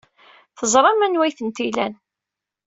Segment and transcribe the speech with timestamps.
[0.59, 1.93] Teẓram anwa ay tent-ilan.